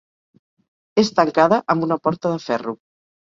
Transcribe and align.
És 1.01 1.11
tancada 1.19 1.59
amb 1.75 1.87
una 1.89 1.99
porta 2.09 2.33
de 2.37 2.41
ferro. 2.49 2.75